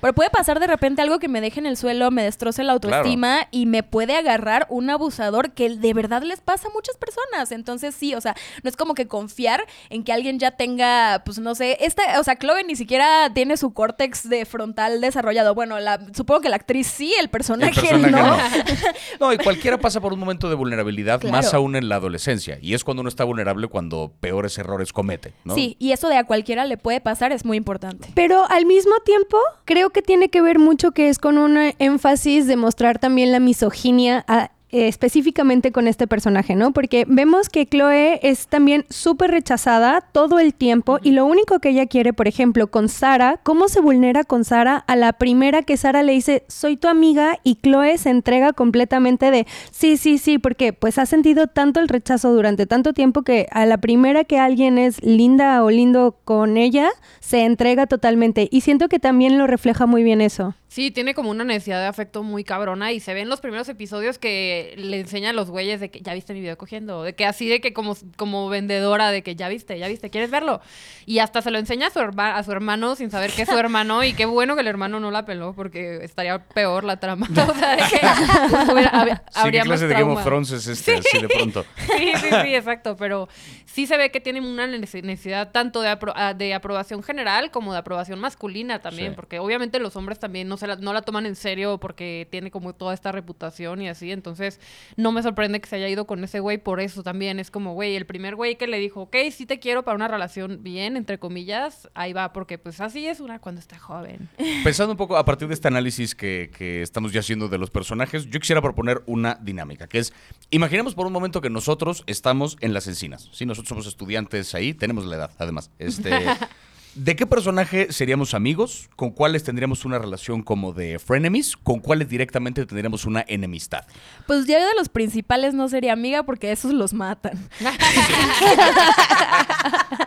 [0.01, 2.73] pero puede pasar de repente algo que me deje en el suelo, me destroce la
[2.73, 7.48] autoestima y me puede agarrar un abusador que de verdad les pasa a muchas personas.
[7.51, 11.39] Entonces sí, o sea, no es como que confiar en que alguien ya tenga, pues
[11.39, 15.55] no sé, esta, o sea, Chloe ni siquiera tiene su córtex de frontal desarrollado.
[15.55, 19.27] Bueno, la, supongo que la actriz sí, el personaje, El personaje no.
[19.27, 21.35] No, y cualquiera pasa por un momento de vulnerabilidad, Claro.
[21.35, 22.57] más aún en la adolescencia.
[22.62, 25.55] Y es cuando uno está vulnerable cuando peores errores comete, ¿no?
[25.55, 28.09] Sí, y eso de a cualquiera le puede pasar es muy importante.
[28.15, 32.47] Pero al mismo tiempo, creo que tiene que ver mucho que es con un énfasis
[32.47, 36.73] de mostrar también la misoginia a- eh, específicamente con este personaje, ¿no?
[36.73, 41.69] Porque vemos que Chloe es también súper rechazada todo el tiempo y lo único que
[41.69, 44.77] ella quiere, por ejemplo, con Sara, ¿cómo se vulnera con Sara?
[44.88, 49.32] A la primera que Sara le dice, soy tu amiga y Chloe se entrega completamente
[49.32, 53.47] de, sí, sí, sí, porque pues ha sentido tanto el rechazo durante tanto tiempo que
[53.51, 58.47] a la primera que alguien es linda o lindo con ella, se entrega totalmente.
[58.51, 60.53] Y siento que también lo refleja muy bien eso.
[60.71, 63.67] Sí, tiene como una necesidad de afecto muy cabrona y se ve en los primeros
[63.69, 67.15] episodios que le enseña a los güeyes de que ya viste mi video cogiendo, de
[67.15, 70.62] que así de que como, como vendedora de que ya viste, ya viste, ¿quieres verlo?
[71.08, 73.49] Y hasta se lo enseña a su, herma- a su hermano sin saber que es
[73.49, 76.97] su hermano y qué bueno que el hermano no la peló porque estaría peor la
[76.99, 77.27] trama.
[77.32, 80.23] o sea, de que hubiera- hab- Sí, habría ¿qué más clase de Game of.
[80.23, 81.65] Thrones es este, así de pronto?
[81.97, 82.95] Sí, sí, sí, exacto.
[82.95, 83.27] Pero
[83.65, 87.73] sí se ve que tienen una nece- necesidad tanto de, apro- de aprobación general como
[87.73, 89.13] de aprobación masculina también.
[89.13, 89.15] Sí.
[89.15, 92.52] Porque obviamente los hombres también no, se la, no la toman en serio porque tiene
[92.52, 94.12] como toda esta reputación y así.
[94.12, 94.60] Entonces
[94.95, 97.39] no me sorprende que se haya ido con ese güey por eso también.
[97.39, 100.08] Es como, güey, el primer güey que le dijo, ok, sí te quiero para una
[100.08, 102.34] relación bien, entre comillas, ahí va.
[102.34, 104.30] Porque pues así es una cuando está joven.
[104.63, 107.72] Pensando un poco a partir de este análisis que, que estamos ya haciendo de los
[107.72, 110.13] personajes, yo quisiera proponer una dinámica, que es,
[110.50, 113.45] imaginemos por un momento que nosotros estamos en las encinas, ¿sí?
[113.45, 115.72] Nosotros somos estudiantes ahí, tenemos la edad, además.
[115.80, 116.12] Este,
[116.95, 118.89] ¿De qué personaje seríamos amigos?
[118.95, 121.56] ¿Con cuáles tendríamos una relación como de frenemies?
[121.56, 123.86] ¿Con cuáles directamente tendríamos una enemistad?
[124.28, 127.47] Pues yo de los principales no sería amiga porque esos los matan.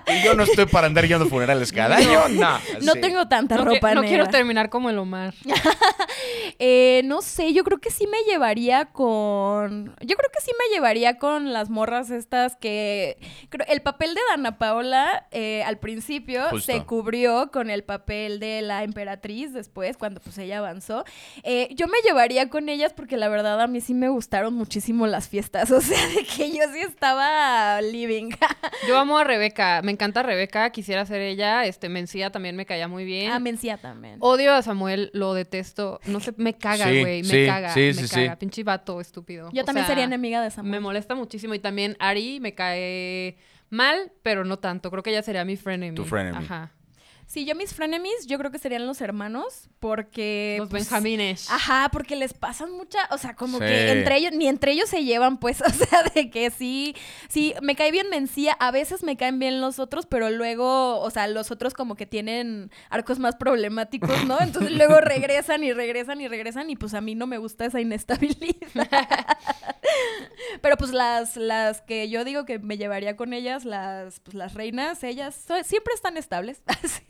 [0.07, 2.59] Y yo no estoy para andar yendo a funerales cada año, no.
[2.83, 3.01] No Sí.
[3.01, 5.35] tengo tanta No, que- ropa no quiero terminar como el Omar.
[6.59, 9.87] Eh, no sé, yo creo que sí me llevaría con.
[10.01, 13.17] Yo creo que sí me llevaría con las morras estas que.
[13.49, 16.72] Creo, el papel de Dana Paola eh, al principio Justo.
[16.81, 21.05] Se cubrió con el papel de la emperatriz después, cuando pues ella avanzó.
[21.43, 25.07] Eh, yo me llevaría con ellas porque la verdad a mí sí me gustaron muchísimo
[25.07, 25.71] las fiestas.
[25.73, 28.31] O sea, de que yo sí estaba living.
[28.89, 32.89] Yo amo a Rebeca, me encanta Rebeca, quisiera ser ella, este Mencía también me caía
[32.89, 33.31] muy bien.
[33.31, 34.17] ah, Mencía también.
[34.21, 37.81] Odio a Samuel, lo detesto, no sé, me caga, Sí, güey, me sí, caga, sí,
[37.81, 38.15] me sí, sí.
[38.15, 39.51] caga, pinche vato estúpido.
[39.53, 40.71] yo O también sea, sería enemiga de Samuel.
[40.73, 43.37] Me molesta muchísimo y también Ari me cae
[43.73, 45.97] mal, pero no tanto, creo que ella sería mi frenemy.
[45.97, 46.39] Tu frenemy.
[46.39, 46.73] Ajá.
[47.33, 50.57] Sí, yo mis frenemies, yo creo que serían los hermanos, porque...
[50.59, 51.51] Los pues, Benjamines.
[51.51, 53.65] Ajá, porque les pasan mucha, o sea, como Sí.
[53.65, 56.95] que entre ellos, ni entre ellos se llevan, pues, o sea, de que sí,
[57.31, 61.09] sí, me cae bien Mencía, a veces me caen bien los otros, pero luego, o
[61.09, 64.39] sea, los otros como que tienen arcos más problemáticos, ¿no?
[64.39, 67.81] Entonces luego regresan y regresan y regresan y pues a mí no me gusta esa
[67.81, 68.69] inestabilidad.
[70.61, 74.53] pero pues las, las que yo digo que me llevaría con ellas, las, pues las
[74.53, 76.63] reinas, ellas so- siempre están estables.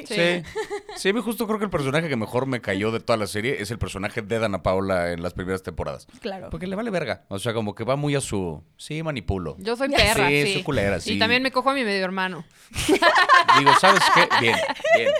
[0.06, 0.11] Sí.
[0.12, 0.42] Sí.
[0.44, 0.60] Sí.
[0.96, 3.26] Sí, a mí justo creo que el personaje que mejor me cayó de toda la
[3.26, 6.06] serie es el personaje de Dana Paula en las primeras temporadas.
[6.20, 6.50] Claro.
[6.50, 7.24] Porque le vale verga.
[7.28, 8.62] O sea, como que va muy a su.
[8.76, 9.56] Sí, manipulo.
[9.58, 10.52] Yo soy perra, Sí, sí.
[10.54, 11.14] soy culera, sí.
[11.14, 12.44] Y también me cojo a mi medio hermano.
[13.58, 14.28] Digo, ¿sabes qué?
[14.40, 14.56] Bien,
[14.96, 15.10] bien.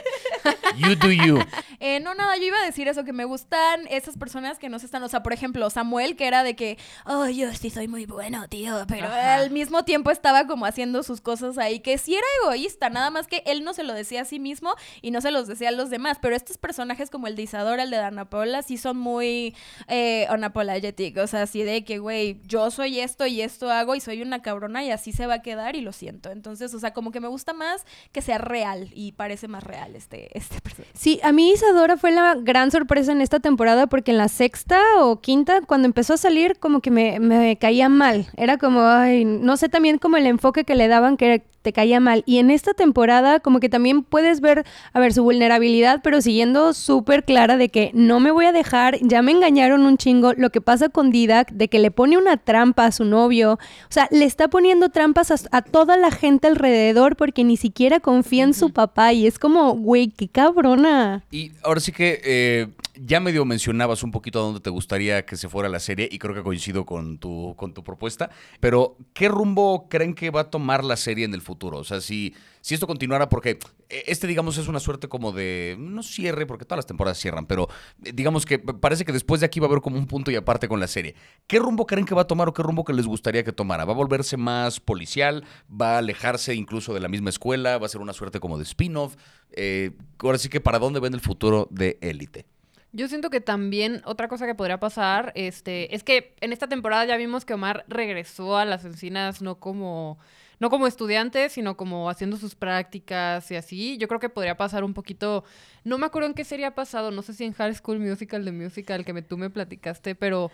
[0.77, 1.39] You do you.
[1.81, 4.79] Eh, no, nada, yo iba a decir eso, que me gustan esas personas que no
[4.79, 7.89] se están, o sea, por ejemplo, Samuel, que era de que, oh, yo sí soy
[7.89, 9.35] muy bueno, tío, pero Ajá.
[9.35, 13.27] al mismo tiempo estaba como haciendo sus cosas ahí, que sí era egoísta, nada más
[13.27, 15.73] que él no se lo decía a sí mismo y no se los decía a
[15.73, 18.99] los demás, pero estos personajes como el de Isadora, el de Dana Paola, sí son
[18.99, 19.55] muy
[19.89, 24.01] eh, unapologetic, o sea, así de que, güey, yo soy esto y esto hago y
[24.01, 26.31] soy una cabrona y así se va a quedar y lo siento.
[26.31, 29.95] Entonces, o sea, como que me gusta más que sea real y parece más real
[29.97, 30.93] este, este personaje.
[30.95, 34.81] Sí, a mí Isadora fue la gran sorpresa en esta temporada porque en la sexta
[34.99, 38.29] o quinta, cuando empezó a salir, como que me, me caía mal.
[38.37, 42.01] Era como, ay, no sé también como el enfoque que le daban que te caía
[42.01, 42.23] mal.
[42.27, 46.75] Y en esta temporada como que también puedes ver, a ver, su vulnerabilidad, pero siguiendo
[46.75, 50.33] súper clara de que no me voy a dejar, ya me engañaron un chingo.
[50.35, 53.53] Lo que pasa con Didac, de que le pone una trampa a su novio.
[53.55, 53.59] O
[53.93, 58.45] sea, le está poniendo trampas a, a toda la gente alrededor porque ni siquiera confía
[58.45, 59.13] en su papá.
[59.13, 61.25] Y es como, güey, qué cabrona.
[61.31, 62.69] Y ahora sí que eh,
[63.05, 66.19] ya medio mencionabas un poquito a dónde te gustaría que se fuera la serie y
[66.19, 70.51] creo que coincido con tu, con tu propuesta, pero ¿qué rumbo creen que va a
[70.51, 71.79] tomar la serie en el futuro?
[71.79, 75.77] O sea, si, si esto continuara, porque eh, este, digamos, es una suerte como de,
[75.79, 77.69] no cierre, porque todas las temporadas cierran, pero
[78.05, 80.37] eh, digamos que parece que después de aquí va a haber como un punto y
[80.37, 81.17] aparte con la serie.
[81.49, 83.85] ¿Qué rumbo creen que va a tomar o qué rumbo que les gustaría que tomara?
[83.85, 85.45] ¿Va a volverse más policial?
[85.69, 87.79] ¿Va a alejarse incluso de la misma escuela?
[87.79, 89.17] ¿Va a ser una suerte como de spin-off?
[89.51, 92.47] Eh, ahora sí que, ¿para dónde ven el futuro de Élite?
[92.95, 97.07] Yo siento que también otra cosa que podría pasar este, es que en esta temporada
[97.07, 100.19] ya vimos que Omar regresó a las encinas no como
[100.61, 103.99] no como estudiante, sino como haciendo sus prácticas y así.
[103.99, 105.43] Yo creo que podría pasar un poquito,
[105.83, 108.53] no me acuerdo en qué sería pasado, no sé si en High School Musical de
[108.53, 110.53] Musical que tú me platicaste, pero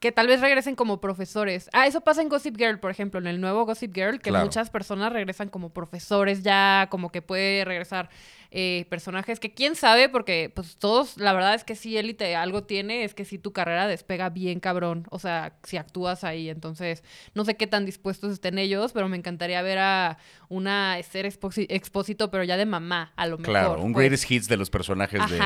[0.00, 1.68] que tal vez regresen como profesores.
[1.72, 4.44] Ah, eso pasa en Gossip Girl, por ejemplo, en el nuevo Gossip Girl, que Claro.
[4.44, 8.08] muchas personas regresan como profesores ya, como que puede regresar
[8.50, 12.62] eh, personajes que quién sabe, porque pues todos, la verdad es que si élite algo
[12.62, 17.02] tiene, es que si tu carrera despega bien cabrón, o sea, si actúas ahí, entonces
[17.34, 22.30] no sé qué tan dispuestos estén ellos, pero me encantaría ver a una Exposi- Expósito,
[22.30, 23.52] pero ya de mamá, a lo mejor.
[23.52, 24.04] Claro, un pues.
[24.06, 25.38] greatest hits de los personajes de...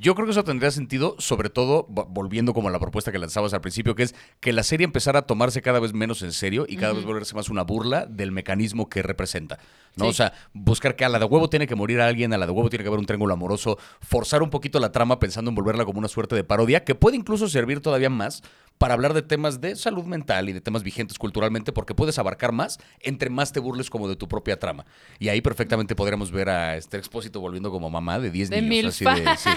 [0.00, 3.18] Yo creo que eso tendría sentido, sobre todo vo- volviendo como a la propuesta que
[3.18, 6.32] lanzabas al principio, que es que la serie empezara a tomarse cada vez menos en
[6.32, 9.58] serio y cada vez volverse más una burla del mecanismo que representa.
[9.96, 10.04] ¿no?
[10.06, 10.10] Sí.
[10.10, 12.52] O sea, buscar que a la de huevo tiene que morir alguien, a la de
[12.52, 15.84] huevo tiene que haber un triángulo amoroso, forzar un poquito la trama pensando en volverla
[15.84, 18.42] como una suerte de parodia, que puede incluso servir todavía más
[18.82, 22.50] para hablar de temas de salud mental y de temas vigentes culturalmente, porque puedes abarcar
[22.50, 24.86] más entre más te burles como de tu propia trama.
[25.20, 29.00] Y ahí perfectamente podríamos ver a este expósito volviendo como mamá de 10 De niños.
[29.00, 29.50] así de- sí.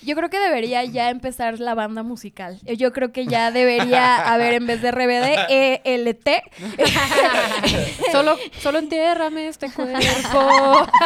[0.06, 2.58] Yo creo que debería ya empezar la banda musical.
[2.62, 6.28] Yo creo que ya debería haber, en vez de RBD, ELT.
[8.12, 10.86] solo, solo entiérrame este cuerpo.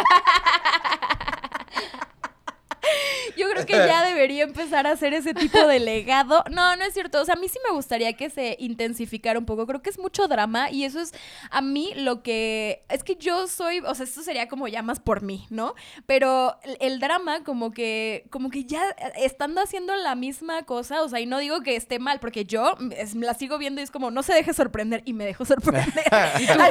[3.36, 6.44] Yo creo que ya debería empezar a hacer ese tipo de legado.
[6.50, 7.20] No, no es cierto.
[7.20, 9.66] O sea, a mí sí me gustaría que se intensificara un poco.
[9.66, 11.12] Creo que es mucho drama y eso es
[11.50, 12.82] a mí lo que...
[12.88, 15.74] Es que yo soy, o sea, esto sería como ya más por mí, ¿no?
[16.06, 18.82] Pero el, el drama como que, como que ya
[19.16, 22.76] estando haciendo la misma cosa, o sea, y no digo que esté mal, porque yo
[22.96, 26.04] es- la sigo viendo y es como, no se deje sorprender y me dejo sorprender.
[26.12, 26.70] Al final,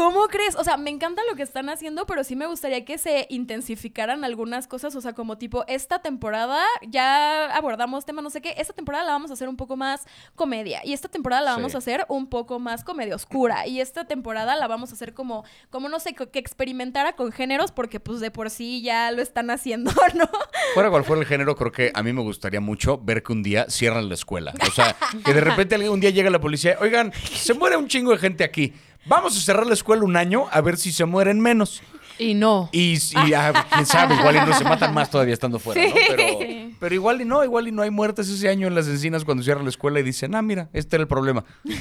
[0.00, 0.56] ¿Cómo crees?
[0.56, 4.24] O sea, me encanta lo que están haciendo, pero sí me gustaría que se intensificaran
[4.24, 4.96] algunas cosas.
[4.96, 6.58] O sea, como tipo, esta temporada
[6.88, 8.54] ya abordamos tema no sé qué.
[8.56, 10.80] Esta temporada la vamos a hacer un poco más comedia.
[10.84, 11.56] Y esta temporada la Sí.
[11.58, 13.66] vamos a hacer un poco más comedia oscura.
[13.66, 17.70] Y esta temporada la vamos a hacer como, como no sé, que experimentara con géneros,
[17.70, 20.30] porque pues de por sí ya lo están haciendo, ¿no?
[20.72, 23.42] Fuera cual fuera el género, creo que a mí me gustaría mucho ver que un
[23.42, 24.54] día cierran la escuela.
[24.66, 28.12] O sea, que de repente un día llega la policía, oigan, se muere un chingo
[28.12, 28.72] de gente aquí.
[29.06, 31.82] Vamos a cerrar la escuela un año a ver si se mueren menos.
[32.18, 32.68] Y no.
[32.70, 35.94] Y, y, ah, quién sabe, igual y no se matan más todavía estando fuera, ¿no?
[36.08, 36.76] Pero, Sí.
[36.78, 39.42] pero igual y no, igual y no hay muertes ese año en las encinas cuando
[39.42, 41.44] cierran la escuela y dicen, ah, mira, este era el problema.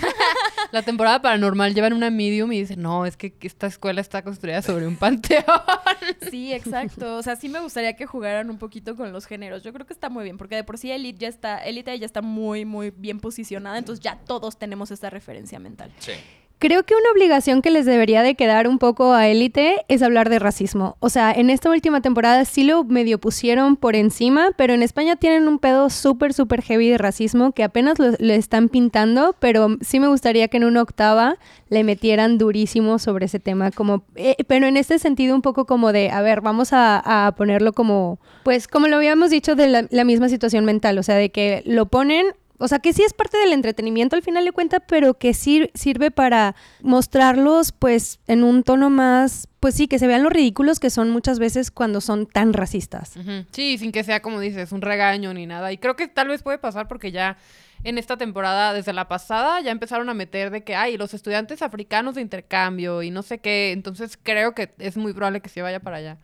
[0.71, 4.61] La temporada paranormal llevan una medium y dicen, no, es que esta escuela está construida
[4.61, 5.43] sobre un panteón.
[6.31, 7.17] Sí, exacto.
[7.17, 9.63] O sea, sí me gustaría que jugaran un poquito con los géneros.
[9.63, 12.05] Yo creo que está muy bien, porque de por sí Elite ya está, Elite ya
[12.05, 13.77] está muy, muy bien posicionada.
[13.77, 15.91] Entonces ya todos tenemos esta referencia mental.
[15.99, 16.13] Sí.
[16.59, 20.29] Creo que una obligación que les debería de quedar un poco a élite es hablar
[20.29, 20.97] de racismo.
[20.99, 25.15] O sea, en esta última temporada sí lo medio pusieron por encima, pero en España
[25.15, 29.77] tienen un pedo súper, súper heavy de racismo que apenas lo, le están pintando, pero
[29.79, 31.37] sí me gustaría que en una octava
[31.69, 35.93] le metieran durísimo sobre ese tema, como, eh, pero en este sentido un poco como
[35.93, 40.27] de, a ver, vamos a, ponerlo como, pues como lo habíamos dicho de la misma
[40.27, 42.25] situación mental, o sea, de que lo ponen
[42.59, 45.71] o sea, que sí es parte del entretenimiento al final de cuentas, pero que sir-
[45.73, 50.79] sirve para mostrarlos, pues, en un tono más, pues sí, que se vean los ridículos
[50.79, 53.13] que son muchas veces cuando son tan racistas.
[53.51, 55.71] Sí, sin que sea como dices, un regaño ni nada.
[55.71, 57.37] Y creo que tal vez puede pasar porque ya
[57.83, 61.61] en esta temporada, desde la pasada, ya empezaron a meter de que hay los estudiantes
[61.61, 63.71] africanos de intercambio y no sé qué.
[63.71, 66.17] Entonces creo que es muy probable que se vaya para allá.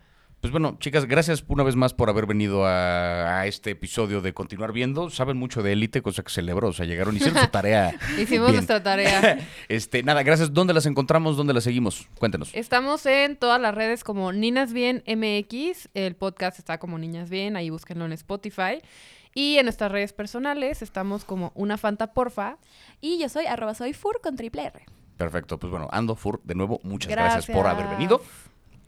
[0.46, 4.36] Pues bueno, chicas, gracias una vez más por haber venido a, a este episodio de
[4.36, 5.10] Continuar Viendo.
[5.10, 6.68] Saben mucho de élite, cosa que celebro.
[6.68, 7.96] O sea, llegaron, hicieron su tarea.
[8.20, 8.58] Hicimos bien.
[8.58, 9.40] nuestra tarea.
[9.70, 10.54] Este, nada, gracias.
[10.54, 11.36] ¿Dónde las encontramos?
[11.36, 12.08] ¿Dónde las seguimos?
[12.20, 12.52] Cuéntenos.
[12.54, 15.90] Estamos en todas las redes como Ninas Bien MX.
[15.96, 18.84] El podcast está como Niñas Bien, ahí búsquenlo en Spotify.
[19.34, 22.60] Y en nuestras redes personales estamos como Una Fanta Porfa.
[23.02, 24.86] Y yo soy arroba soy fur con triple R.
[25.18, 25.58] Perfecto.
[25.58, 28.22] Pues bueno, Ando, Fur, de nuevo, muchas gracias, por haber venido.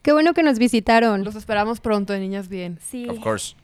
[0.08, 1.26] Qué bueno que nos visitaron.
[1.26, 2.80] Los esperamos pronto en Niñas Bien.
[2.82, 3.10] Sí.
[3.10, 3.58] Of course.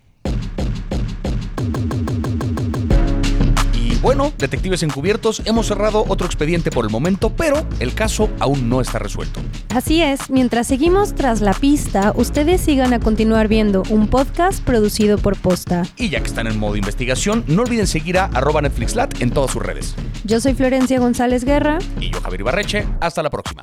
[3.73, 8.67] Y bueno, detectives encubiertos, hemos cerrado otro expediente por el momento, pero el caso aún
[8.67, 9.39] no está resuelto.
[9.73, 15.17] Así es, mientras seguimos tras la pista, ustedes sigan a continuar viendo un podcast producido
[15.17, 15.83] por Posta.
[15.95, 19.51] Y ya que están en modo investigación, no olviden seguir a arroba NetflixLat en todas
[19.51, 19.95] sus redes.
[20.25, 21.79] Yo soy Florencia González Guerra.
[22.01, 23.61] Y yo, Javier Ibarreche, hasta la próxima.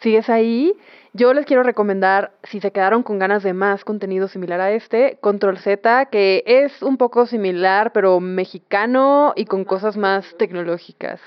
[0.00, 0.74] Sigues ahí.
[1.12, 5.18] Yo les quiero recomendar, si se quedaron con ganas de más contenido similar a este,
[5.20, 11.20] Control Z, que es un poco similar, pero mexicano y con cosas más tecnológicas.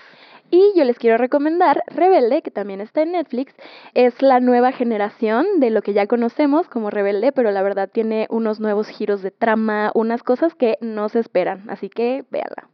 [0.53, 3.55] Y yo les quiero recomendar Rebelde, que también está en Netflix.
[3.93, 8.27] Es la nueva generación de lo que ya conocemos como Rebelde, pero la verdad tiene
[8.29, 11.69] unos nuevos giros de trama, unas cosas que no se esperan.
[11.69, 12.67] Así que véanla.